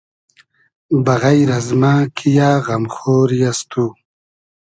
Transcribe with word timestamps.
بئغݷر 1.05 1.49
از 1.57 1.67
مۂ 1.81 1.93
کی 2.15 2.29
یۂ 2.37 2.49
غئم 2.65 2.83
خۉری 2.95 3.39
از 3.49 3.59
تو 3.69 3.85